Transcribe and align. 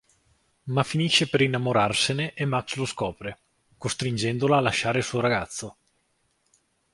Ma 0.63 0.81
finisce 0.81 1.29
per 1.29 1.41
innamorarsene 1.41 2.33
e 2.33 2.43
Max 2.45 2.73
lo 2.73 2.85
scopre, 2.85 3.37
costringendola 3.77 4.57
a 4.57 4.61
lasciare 4.61 4.97
il 4.97 5.03
suo 5.03 5.19
ragazzo. 5.19 5.77